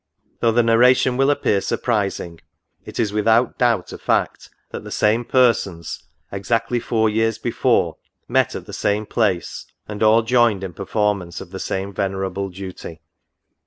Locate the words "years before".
7.07-7.97